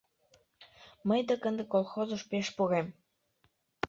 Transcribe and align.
Мый 1.07 1.21
дык 1.29 1.41
ынде 1.49 1.63
колхозыш 1.71 2.21
пеш 2.29 2.47
пурем. 2.55 2.87